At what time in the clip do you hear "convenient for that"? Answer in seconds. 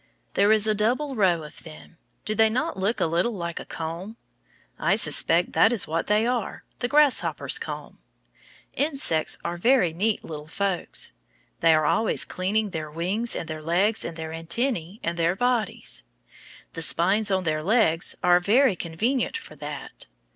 18.75-20.07